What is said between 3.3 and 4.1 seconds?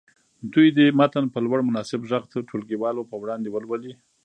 ولولي.